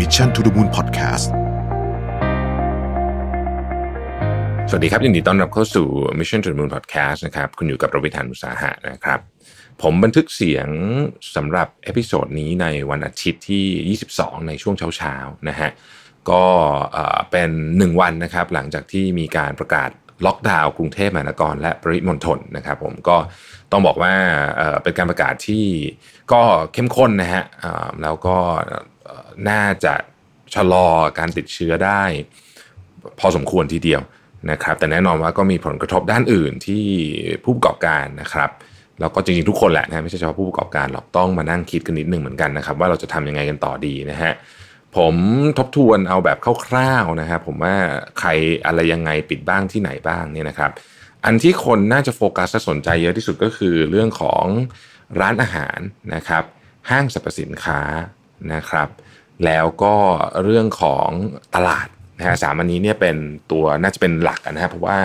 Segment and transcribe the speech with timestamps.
[0.00, 1.26] Mission to the Moon Podcast
[4.68, 5.86] สวัสดีครับยินดีต้อนรับเข้าสู่
[6.18, 9.18] Mission to the Moon Podcast นะครับ คุณอยู่กับรวิศ หาญอุตสาหะนะครับ
[9.82, 10.68] ผมบันทึกเสียง
[11.36, 15.70] สำหรับ episode นี้ในวันอาทิตย์ที่ 22 ในช่วงเช้าๆนะฮะ
[16.30, 16.44] ก็
[17.30, 19.90] เป็น 1 วันนะครับ หลังจากที่มีการประกาศ
[20.26, 23.16] ล็อกดาวน์กรุงเทพมหานครและปริมณฑลนะครับ ผมก็
[23.72, 24.14] ต้องบอกว่า
[24.82, 25.64] เป็นการประกาศที่
[26.32, 26.42] ก็
[26.72, 27.44] เข้มข้นนะฮะ
[28.02, 28.36] แล้วก็
[29.48, 29.94] น่าจะ
[30.54, 32.02] ชะลอการติดเชื้อได้
[33.20, 34.02] พอสมควรทีเดียว
[34.50, 36.84] นะครับ แต่แน่นอนว่าก็มีผลกระทบด้านอื่นที่
[37.44, 38.50] ผู้ประกอบการนะครับ
[39.00, 44.32] แล้วก็จริงๆทุกคนแหละนะไม่ใช่เฉพาะผู้ประกอบการหรอกต้องมานั่งคิดกันนิดหนึ่งเหมือนกันนะครับ ว่าเราจะทำยังไงกันต่อดีนะฮะ
[44.96, 45.14] ผม
[45.58, 47.74] ทบทวนเอาแบบคร่าวๆนะครับผมว่า
[48.18, 48.28] ใคร
[48.66, 50.70] อะไรยังไงปิดบ้างที่ไหนบ้างเนี่ยนะครับ
[51.24, 54.44] อันที่คนน่าจะโฟกัสและสนใจเยอะที่สุดก็คือเรื่องของ
[55.20, 55.78] ร้านอาหาร
[56.14, 56.44] นะครับ
[56.90, 57.80] ห้างสรรพสินค้า
[58.54, 58.88] นะครับ
[59.44, 59.94] แล้วก็
[60.42, 61.08] เรื่องของ
[61.54, 61.88] ตลาด
[62.18, 63.16] นะฮะสามอันนี้เนี่ยเป็น
[63.52, 64.98] ตัวน่าจะเป็นหลักนะฮะเพราะว่า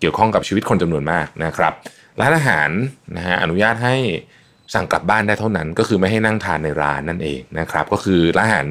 [0.00, 1.72] เกี่ยวข้องกับชีวิตคนจำนวนมากนะครับ
[2.20, 2.70] ร้านอาหาร
[3.16, 3.96] นะฮะอนุญาตให้
[4.74, 8.66] สั่งกลับบ้านได้เท่านั้น ก็คือไม่ให้นั่งทานในร้านนั่นเองนะครับ ก็คือร้านอาหาร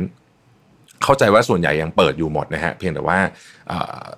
[1.03, 3.19] เข้าใจว่าส่วนใหญ่ยังเปิดอยู่หมดนะฮะเพียงแต่ว่า
[3.71, 3.73] อ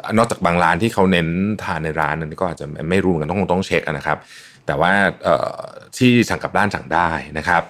[0.06, 1.28] อนอกจากบางร้านที่เขาเน้น
[1.64, 4.18] ทานในร้านนั้นก็อาจจะไม่รู้กันต้องต้องเช็คนะครับ
[4.66, 4.92] แต่ว่า
[5.98, 7.64] ที่สั่งกลับบ้านสั่งได้นะครับ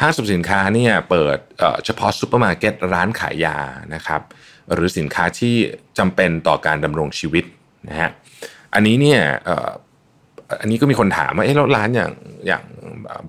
[0.00, 1.38] ห้างสรรพสินค้าเนี่ยเปิด
[1.84, 3.58] เฉพาะซูเปอร์มาร์เก็ตร้านขายยา
[3.94, 4.20] นะครับ
[4.74, 5.54] หรือสินค้าที่
[5.98, 7.44] จำเป็นต่อการดำรงชีวิต
[7.88, 8.10] นะฮะ
[8.74, 9.20] อันนี้เนี่ย
[10.60, 12.12] อันนี้ก็มีคนถามว่าเอ๊ะแล้วร้านอย่าง
[12.46, 12.64] อย่าง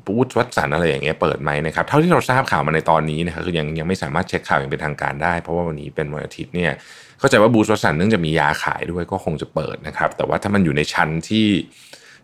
[0.06, 6.72] Boots Watsons อะไรอย่างเงี้ยเปิดไหมนะครับเท่าที่เราทราบข่าวมาในตอนนี้นะครับคือยังยังไม่สามารถเช็คข่าวอย่างเป็นทางการได้ เพราะว่าวันนี้เป็นวันอาทิตย์เนี่ย
[7.20, 11.48] เข้าใจว่า Boots Watsons เนื่องจากมียาขายด้วยก็คงจะเปิดนะครับ แต่ว่าถ้ามันอยู่ในชั้นที่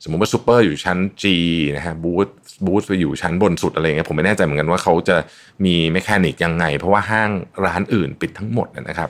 [0.04, 1.24] สมมุติว่าซูเปอร์อยู่ชั้น G
[1.76, 2.28] นะฮะ Boots
[2.66, 5.18] Boots ไปอยู่ชั้นบนสุดอะไรเงี้ยผมไม่แน่ใจเหมือนกันว่าเขาจะ
[5.66, 7.30] มี mechanic ยังไง เพราะว่าห้าง
[7.66, 9.10] ร้านอื่นปิดทั้งหมดนะครับ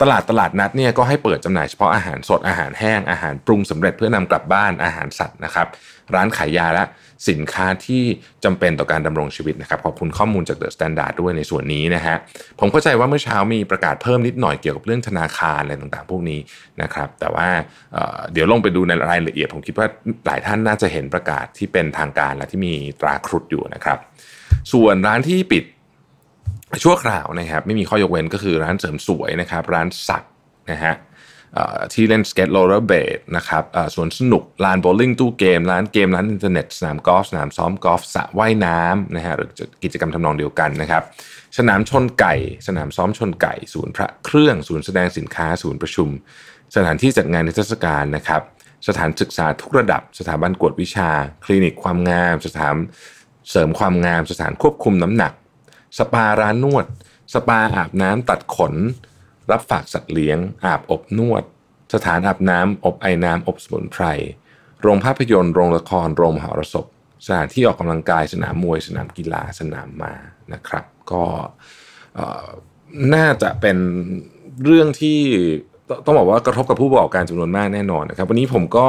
[0.00, 5.66] ตลาดตลาดนัดเนี่ยก็ให้เปิดจำหน่ายเฉพาะอาหารสดอาหารแห้งอาหารปรุงสำเร็จเพื่อนำกลับบ้านอาหารสัตว์นะครับ
[6.14, 6.84] ร้านขายยาและ
[7.28, 8.02] สินค้าที่
[8.44, 12.16] จำเป็นต่อการดำรงชีวิตนะครับขอบคุณข้อมูลจาก THE STANDARD ด้วยในส่วนนี้นะฮะ
[12.60, 16.40] ผมเข้าใจว่าเมื่อเช้ามีประกาศเพิ่มนิดหน่อยเกี่ยวกับเรื่องธนาคารอะไรต่างๆ พวกนี้
[16.82, 17.48] นะครับ แต่ว่า
[17.92, 19.86] เดี๋ยวลงไปดูในรายละเอียด ผมคิดว่า
[20.26, 23.98] หลายท่านน่าจะเห็นประกาศที่เป็นทางการและที่มีตราครุฑอยู่นะครับ
[24.72, 25.64] ส่วนร้านที่ปิด
[26.84, 30.24] ชั่วคราวนะครับไม่มีข้อยกเว้นก็คือร้านเสริมสวยนะครับร้านสัก
[30.70, 30.94] นะฮะ
[31.92, 39.50] ที่เล่นสเก็ตโรลเลอร์เบลดนะครับสวนสนุกลานโบลิ่งตู้เกม ร้านเกม ร้านอินเทอร์เน็ตสนามกอล์ฟสนามซ้อมกอล์ฟสระว่ายน้ำนะฮะหรือ
[39.82, 41.02] กิจกรรมทำนองเดียวกันนะครับ
[41.58, 42.34] สนามชนไก่
[42.66, 46.08] สนามซ้อมชนไก่ ศูนย์พระเครื่อง ศูนย์แสดงสินค้า ศูนย์ประชุม
[46.74, 48.42] สถานที่จัดงานนิทรรศการนะครับ
[48.88, 51.10] สถานศึกษาทุกระดับ สถาบันกวดวิชา
[51.44, 52.76] คลินิกความงาม สถาน
[53.50, 55.32] เสริมความงาม สถานควบคุมน้ำหนัก
[55.98, 56.86] สปาร้านนวด
[57.34, 58.74] สปาอาบน้ำตัดขน
[59.50, 61.42] รับฝากสัตว์เลี้ยง อาบอบนวด
[61.94, 64.04] สถานอาบน้ำอบไอน้ำอบสมุนไพร
[64.82, 66.86] โรงภาพยนตร์โรงละครโรงมหรสพ
[67.26, 70.14] สถานที่ออกกำลังกายสนามมวย สนามกีฬาสนามมา
[70.52, 71.24] นะครับ ก็
[73.14, 73.76] น่าจะเป็น
[74.64, 75.20] เรื่องที่
[76.04, 78.88] ต้องบอกว่ากระทบกับผู้ประกอบการจำนวนมากแน่นอนนะครับ วันนี้ผมก็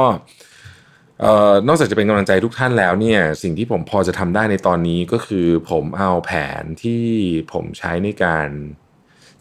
[1.66, 7.04] นอกจากจะเป็นกำลังใจทุกท่านแล้วเนี่ยสิ่งที่ผมพอจะทำได้ในตอนนี้ก็คือผมเอาแผนที่
[7.52, 8.48] ผมใช้ในการ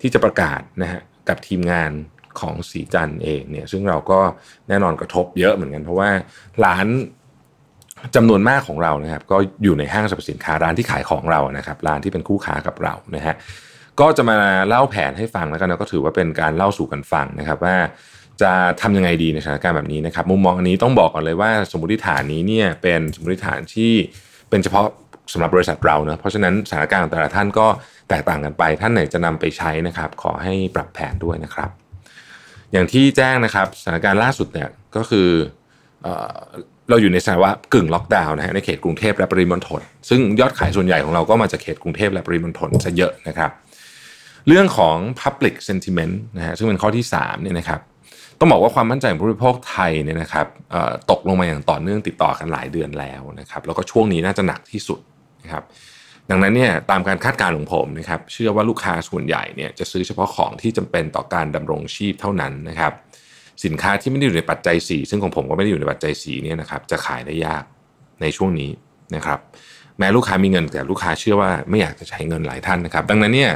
[0.02, 1.92] ที่จะประกาศนะฮะกับทีมงาน
[2.40, 4.20] ของสีจันเองเนี่ยซึ่งเราก็
[4.70, 6.10] แน่นอนกระทบเยอะเหมือนกัน เพราะว่า
[6.66, 6.88] ร้าน
[8.16, 13.36] จำนวนมากของเรานะครับ ก็อยู่ในห้างสรรพสินค้าร้านที่ขายของเรานะครับ ร้านที่เป็นคู่ค้ากับเรานะฮะ
[14.00, 14.36] ก็จะมา
[14.68, 17.76] เล่าแผนให้ฟังแล้วกันนะก็ถือว่าเป็นการเล่าสู่กันฟังนะครับว่า
[18.42, 18.52] จะ
[18.82, 23.92] ทำยังไงดีในสถานการณ์แบบนี้นะครับ มุมมองอันนี้ต้องบอกก่อนเลยว่า สมมติฐานนี้เนี่ยเป็นสมมติฐานที่
[24.50, 24.88] เป็นเฉพาะ
[25.34, 27.68] สำหรับบริษัทเราเนะเพราะฉะนั้นสถานการณ์ของแต่ละท่านก็
[28.10, 31.70] แตกต่างกันไป ท่านไหนจะนำไปใช้นะครับ ขอให้ปรับแผนด้วยนะครับ
[32.72, 35.30] อย่างที่แจ้งนะครับสถานการณ์ล่าสุดเนี่ยก็คือ
[36.04, 36.08] เอ
[36.90, 43.52] เราอยู่ในสภาวะกึ่งล็อกดาวน์นะฮะในเขตกรุงเทพและปริมณฑลซึ่งยอดขายส่วนใหญ่ของเราก็มาจากเขตกรุงเทพและปริมณฑลซะเยอะนะครับ
[44.48, 47.80] เรื่องของ public sentiment นะฮะซึ่งเป็นข้อที่3เนี่ยนะครับ
[48.44, 50.48] ต้องบอกว่าความมั่นใจของผู้บริโภคไทยเนี่ยนะครับ
[51.12, 55.00] ตกลงมาอย่างต่อเนื่องติดต่อกันหลายเดือนแล้วนะครับ แล้วก็ช่วงนี้น่าจะหนักที่สุด
[55.44, 55.64] นะครับ
[56.30, 62.94] ดังนั้นเนี่ยตามการคาดการณ์ของผมนะครับเชื่อว่าลูกค้าส่วนใหญ่เนี่ยจะซื้อเฉพาะของที่จำเป็นต่อการดำรงชีพเท่านั้นนะครับ
[63.66, 67.64] สินค้าที่ไม่ได้อยู่ในปัจจัย 4 ซึ่งของผมก็ไม่ได้อยู่ในปัจจัย4เนี่ยนะครับจะขายได้ยาก
[68.22, 68.72] ในช่วงนี้
[69.16, 69.40] นะครับ
[69.98, 73.52] แม้ลูกค้ามีเงินแต่ลูกค้าเชื่อว่าไม่อยากจะใช้เงินหลายท่านนะครับ ดังนั้นเนี่ย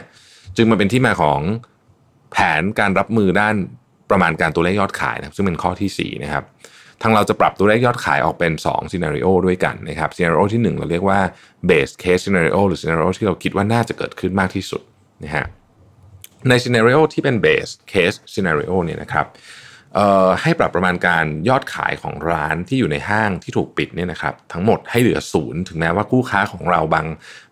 [0.58, 1.40] จึงมาเป็นที่มาของ
[2.32, 3.56] แผนการรับมือด้าน
[4.10, 6.44] ประมาณการตัวเลขยอดขายนะครับซึ่งเป็นข้อที่4นะครับ
[7.02, 11.20] ทางเราจะปรับตัวเลขยอดขายออกเป็น2 scenario ด้วยกันนะครับ scenario ที่ 1 เราเรียกว่า
[11.70, 14.82] base case scenario หรือ scenario ที่เราคิดว่าน่าจะเกิดขึ้นมากที่สุด
[15.24, 15.46] นะฮะ
[16.50, 19.26] ใน scenario ที่เป็น base case scenario เนี่ยนะครับ
[20.42, 27.06] ให้ปรับประมาณการยอดขายของร้านที่อยู่ในห้างที่ถูกปิดเนี่ยนะครับ ทั้งหมดให้เหลือศูนย์ถึงแม้ว่าคู่ค้าของเราบาง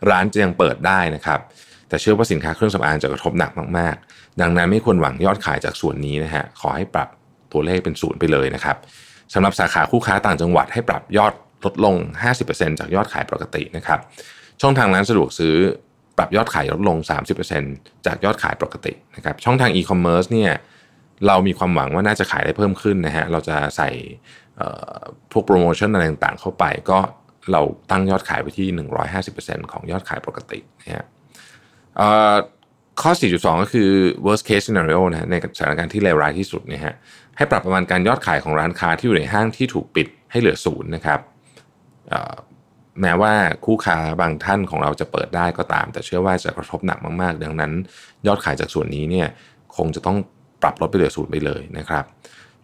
[0.10, 1.40] ร้านจะยังเปิดได้นะครับ
[1.90, 7.10] แต่เชื่อว่าสินค้าเครื่องสำอางจะกระทบหนักมากๆ ดังนั้นไม่ควรหวังยอดขายจากส่วนนี้นะฮะขอให้ปรับ
[7.52, 8.78] ตัวเลขเป็นศูนย์ไปเลยนะครับ
[9.34, 11.34] สำหรับสาขาคู่ค้าต่างจังหวัดให้ปรับยอด
[11.66, 11.96] ลดลง
[12.38, 14.00] 50%จากยอดขายปกตินะครับ
[14.62, 15.56] ช่องทางร้านสะดวกซื้อ
[16.18, 16.98] ปรับยอดขายลดลง
[17.52, 20.52] 30%จากยอดขายปกตินะครับช่องทางอีคอมเมิร์ซเนี่ย
[21.28, 23.90] เรามีความหวังว่าน่าจะขายได้เพิ่มขึ้นนะฮะเราจะใส่
[25.32, 27.00] พวกโปรโมชั่นอะไรต่างๆ เข้าไปก็
[27.52, 27.62] เรา
[27.92, 28.68] ตั้งยอดขายไปที่
[29.22, 31.06] 150%ของยอดขายปกตินะฮะ
[33.02, 33.90] ข้อ 4.2 ก็คือ
[34.26, 36.96] worst case scenario นะในสถานการณ์ที่เลวร้ายที่สุดนะฮะ
[37.38, 41.20] ให้ปรับประมาณการยอดขายของร้านค้าที่อยู่ในห้างที่ถูกปิดให้เหลือศูนย์นะครับ
[43.02, 43.34] แม้ว่า
[43.66, 47.72] คู่ค้าบางท่านของเราจะเปิดได้ก็ตาม แต่เชื่อว่าจะกระทบหนักมาก ๆ ดังนั้น
[48.28, 49.28] ยอดขายจากส่วนนี้เนี่ย
[49.78, 50.18] คงจะต้อง
[50.62, 52.04] ปรับลดไปเหลือศูนย์ไปเลยนะครับ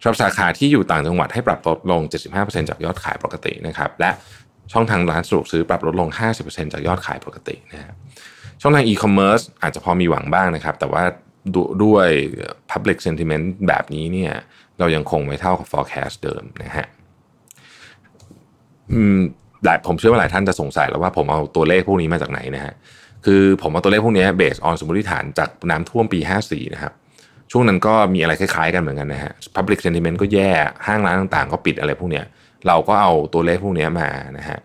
[0.00, 2.00] สำหรับสาขาที่อยู่ต่างจังหวัดให้ปรับลดลง
[2.36, 4.10] 75%จากยอดขายปกตินะครับและ
[4.72, 6.08] ช่องทางร้านสะดวกซื้อปรับลดลง
[6.40, 7.94] 50%จากยอดขายปกตินะครับ
[8.62, 11.04] ช่องทางอีคอมเมิร์ซอาจจะพอมีหวังบ้างนะครับ แต่ว่า
[11.84, 12.08] ด้วย
[12.70, 14.32] Public Sentiment แบบนี้เนี่ย
[14.78, 16.86] เรายังคงไม่เท่ากับ forecast เดิมนะฮะ
[19.64, 22.74] หลายผมเชื่อว่าหลายท่านจะสงสัยแล้วว่าผมเอาตัวเลขพวกนี้มาจากไหนนะฮะ
[23.24, 26.92] คือผมเอาตัวเลขพวกนี้เบสออนสมมติฐานจากน้ำท่วมปี 54 นะครับ
[27.50, 30.50] ช่วงนั้นก็มีอะไรคล้ายๆกันเหมือนกันนะฮะ Public Sentiment ก็แย่
[30.86, 32.24] ห้างร้านต่างๆ ก็ปิดอะไรพวกเนี้ย
[32.66, 34.58] เราก็เอาตัวเลขพวกนี้มานะฮะ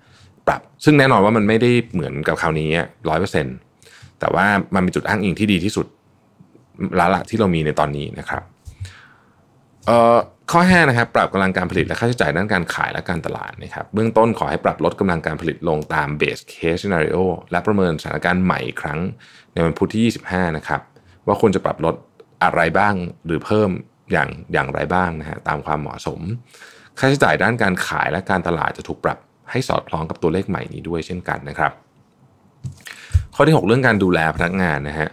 [0.48, 2.70] ปรับ ซึ่งแน่นอนว่ามันไม่ได้เหมือนกับคราวนี้
[3.10, 3.56] ร้อยเปอร์เซ็นต์
[4.20, 5.88] แต่ว่ามันเป็นจุดอ้างอิงที่ดีที่สุด
[7.00, 8.44] ละละที่เรามีในตอนนี้นะครับ
[9.86, 10.18] เอ่อ
[10.52, 17.22] ข้อ5นะครับปรับกำลังการผลิตและค่าใช้จ่ายด้านการขายและการตลาดนะครับเบื้องต้นขอให้ปรับลดกำลังการผลิตลงตาม base case scenario
[17.52, 19.00] และประเมินสถานการณ์ใหม่อีกครั้ง
[19.54, 20.82] ในวันพุธที่ 25 นะครับ
[21.26, 21.96] ว่าควรจะปรับลด
[22.44, 22.94] อะไรบ้าง
[23.26, 23.70] หรือเพิ่ม
[24.12, 26.22] อย่างอย่างไรบ้างนะฮะตามความเหมาะสม
[27.00, 29.18] ค่าใช้จ่ายด้านการขายและการตลาดจะถูกปรับ
[29.52, 31.72] ให้สอดคล้องกับตัวเลขใหม่นี้ด้วยเช่นกันนะครับ
[33.36, 35.10] ข้อที่ 6 เรื่องการดูแลพนักงานนะฮะ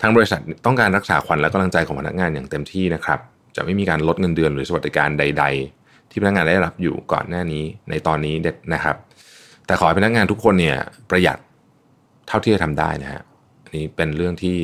[0.00, 3.18] ทางบริษัทต้องการรักษาขวัญและกำลังใจของพนักงานอย่างเต็มที่นะครับ
[3.56, 5.44] จะไม่มีการลดเงินเดือนหรือสวัสดิการใด
[5.78, 8.96] ๆ ที่พนักงานได้รับอยู่ก่อนหน้านี้ในตอนนี้เด็ดนะครับ
[9.66, 10.76] แต่ขอให้พนักงานทุกคนเนี่ย
[11.10, 11.38] ประหยัด
[12.28, 13.22] เท่าที่จะทำได้นะฮะ
[13.64, 14.56] อันนี้เป็นเรื่องที่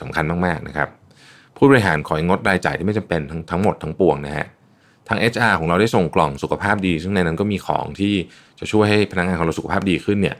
[0.00, 0.88] สำคัญมากๆนะครับ
[1.56, 4.46] ผู้บริหารขอให้งดรายจ่ายที่ไม่จำเป็นทั้งทั้งหมดทั้งปวงนะฮะ
[5.08, 8.14] ทาง HR ของเราได้ส่งกล่องสุขภาพดี ซึ่งในนั้นก็มีของที่
[8.60, 10.36] จะช่วยให้พนักงานของเราสุขภาพดีขึ้นเนี่ย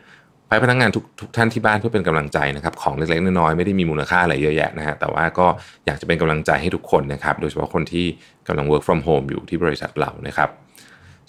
[0.49, 5.47] ไปพนักงงานทุกทุกท่านที่บ้านเพื่อเป็นกำลังใจนะครับของเล็กๆน้อยๆไม่ได้มีมูลค่าอะไรเยอะแยะนะฮะแต่ว่าก็
[5.87, 8.06] อยากจะเป็นกำลังใจให้ทุกคนนะครับโดยเฉพาะคนที่
[8.49, 10.49] กำลัง work from home อยู่ที่บริษัทเรานะครับ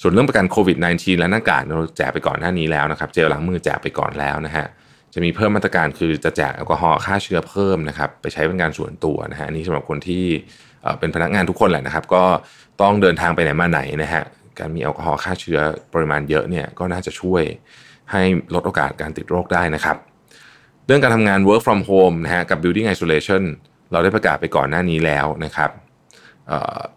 [0.02, 4.66] ส่วนเรื่องประกันโควิด -19 และหน้ากากเราแจกไปก่อนหน้านี้แล้วนะครับเจลล้างมือแจกไปก่อนแล้วนะฮะ
[5.14, 10.24] จะมีเพิ่มมาตรการคือจะแจกแอลกอฮอล์ฆ่าเชื้อเพิ่มนะครับไปใช้เป็นการส่วนตัวนะฮะนี่สำหรับคนที่
[11.00, 12.24] เป็นพนักงานทุกคนแหละนะครับ ก็
[12.82, 14.24] ต้องเดินทางไปไหนมาไหนนะฮะ
[14.60, 15.60] การมีแอลกอฮอล์ฆ่าเชื้อ
[15.94, 17.44] ปริมาณเยอะเนี่ยก็น่าจะช่วย
[18.12, 18.22] ให้
[18.54, 19.98] ลดโอกาสการติดโรคได้นะครับ
[20.88, 23.44] เรื่องการทำงาน work from home นะฮะกับ building isolation
[23.92, 25.72] เราได้ประกาศไปก่อนหน้านี้แล้วนะครับ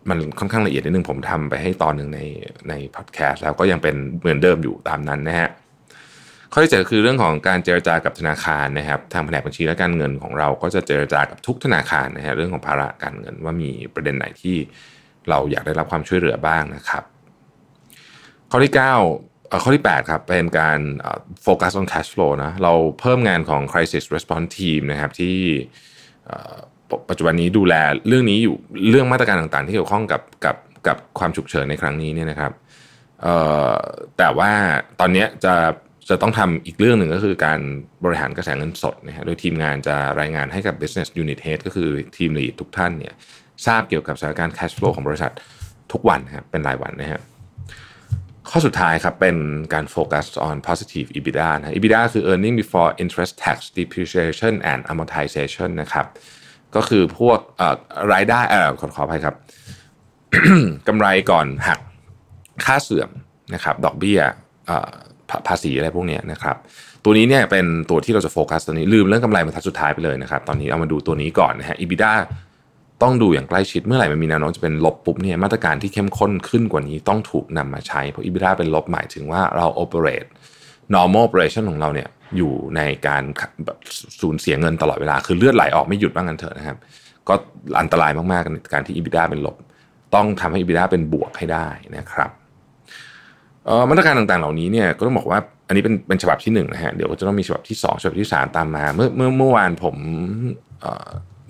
[0.08, 2.20] มันค่อนข้างละเอียดนิดนึงผมทำไปให้ตอนหนึ่งใน
[2.68, 5.48] ในพอดแคสต์แล้วก็ยังเป็นเหมือนเดิมอยู่ตามนั้นนะฮะ
[6.52, 14.56] ข้อที่เจ็ดคือเรื่องของการเจรจากับธนาคารนะครับ ทางแผนกบัญชีและการเงินของเราก็จะเจรจากับทุกธนาคารนะฮะเรื่องของภาระการเงินว่ามีประเด็นไหนที่
[15.28, 17.04] เราอยากได้รับความช่วยเหลือบ้างนะครับ
[18.50, 20.78] ข้อที่9ข้อที่ 8 ครับ เป็นการ
[21.42, 25.36] โฟกัส on cash flow นะเราเพิ่มงานของ crisis response team นะครับที่
[27.08, 27.74] ปัจจุบันนี้ดูแล
[28.08, 28.56] เรื่องนี้อยู่
[28.90, 30.56] เรื่องมาตรการต่างๆ ที่เกี่ยวข้องกับกับ
[30.86, 32.52] กับความฉุกเฉินในครั้งนี้เนี่ยนะครับ
[34.18, 34.52] แต่ว่า
[35.00, 35.54] ตอนนี้จะ
[36.08, 37.60] จะต้องทำอีกเรื่องหนึ่งก็คือการ
[38.04, 43.14] บริหารกระแสเงินสดนะฮะโดยทีมงานจะรายงานให้กับ business unit head ก็คือทีม lead ทุกท่านเนี่ย
[43.66, 45.32] ทราบเกี่ยวกับสถานการณ์ cash flow ของบริษัท
[45.92, 47.20] ทุกวันนะครับเป็นรายวันนะฮะ
[48.50, 49.36] ข้อสุดท้ายครับเป็น
[49.74, 56.06] การโฟกัส on positive EBITDA นะ EBITDA คือ earning before interest tax depreciation and amortization นะครับ
[56.76, 57.38] ก็คือพวก
[58.12, 59.36] รายได้เออขอขออภัยครับ
[60.88, 61.80] กำไรก่อนหัก
[62.64, 63.10] ค่าเสื่อม
[63.54, 64.20] นะครับดอกเบี้ย
[65.48, 66.56] ภาษีอะไรพวกนี้นะครับ
[67.04, 72.12] ตัวนี้เนี่ยเป็นตัวที่เราจะโฟกัสตัวนี้ลืมเรื่องกำไรบรรทัดสุดท้ายไปเลยนะครับตอนนี้เอามาดูตัวนี้ก่อนนะฮะ EBITDA
[73.02, 80.28] ต้องดูอย่างใกล้ชิดเมื่อไหร่มันมีแนวโน้มจะเป็นลบปุ๊บเนี่ยมาตรการที่เข้มข้นขึ้นกว่านี้ต้องถูกนำมาใช้เพราะ EBITDA เป็นลบหมายถึงว่าเรา operate
[80.94, 83.22] normal operation ของเราเนี่ยอยู่ในการ
[83.64, 83.78] แบบ
[84.20, 86.76] สูญเสียเงินตลอดเวลา คือเลือดไหลออกไม่หยุดบ้างกันเถอะนะครับ
[87.28, 87.34] ก็
[87.80, 89.56] อันตรายมากๆการที่ EBITDA เป็นลบ
[90.14, 92.30] ต้องทำให้ EBITDA เป็นบวกให้ได้นะครับ
[93.88, 99.96] มาตรการต่างๆ เหล่านี้เนี่ยก็ต้องบอกว่าอันนี้เป็นเป็นฉบับที่1นนะฮะเดี๋ยวก็จะต้องมีฉบับที่ 2 ฉบับที่ 3 ตามมา เมื่อเมื่อเมื่อวานผม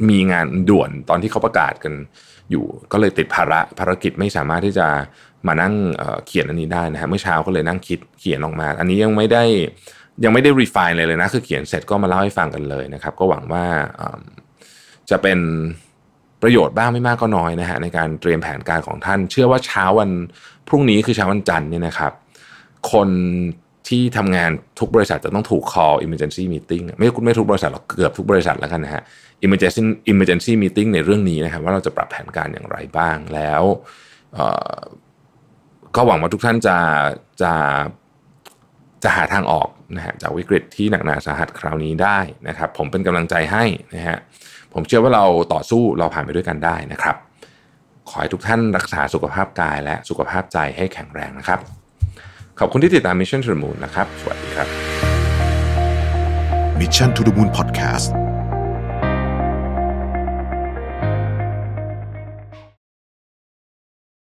[0.08, 1.92] มีงานด่วนตอนที่เขาประกาศกัน
[2.50, 4.86] อยู่ ก็เลยติดภาระภารกิจไม่สามารถที่จะ
[5.46, 5.74] มานั่ง
[6.26, 9.44] เขียนอันนี้ได้นะฮะเมื่อเช้าก็เลยนั่งคิดเขียนออกมา อันนี้ยังไม่ได้
[10.24, 13.64] ยังไม่ได้ refine เลยเลยนะคือเขียนเสร็จก็มาเล่าให้ฟังกันเลยนะครับ ก็หวังว่า
[15.10, 15.38] จะเป็น
[16.46, 20.10] ประโยชน์บ้างไม่มากก็น้อยนะฮะในการเตรียมแผนการของท่าน เชื่อว่าเช้าวัน
[20.68, 22.12] พรุ่งนี้คือเช้าวันจันทร์เนี่ยนะครับ
[22.92, 23.08] คน
[23.88, 29.02] ที่ทำงานทุกบริษัทจะต้องถูก call emergency meeting ไม่ไม่ทุกบริษัทหรอกเกือบทุกบริษัทแล้วกันนะฮะ
[29.44, 33.62] emergency emergency meeting ในเรื่องนี้นะครับว่าเราจะปรับแผนการอย่างไรบ้างแล้ว
[35.96, 36.76] ก็หวังว่าทุกท่านจะ
[37.42, 37.52] จะ
[39.06, 44.18] จะหาทางออกนะฮะจากวิกฤตที่หนักหนาสาหัสคราวนี้ได้นะครับ ผมเป็นกำลังใจให้นะฮะ
[44.74, 47.16] ผมเชื่อว่าเราต่อสู้เราผ่านไปด้วยกันได้นะครับ
[48.08, 51.58] ขอให้ทุกท่านรักษาสุขภาพกายและสุขภาพใจให้แข็งแรงนะครับ
[52.58, 54.68] ขอบคุณที่ติดตาม Mission to the Moon นะครับ สวัสดีครับ
[56.80, 58.25] Mission to the Moon Podcast